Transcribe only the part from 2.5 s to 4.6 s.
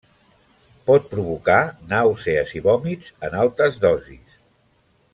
i vòmits en altes dosis.